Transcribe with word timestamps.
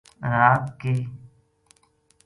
رات 0.33 0.63
کِ 0.79 0.83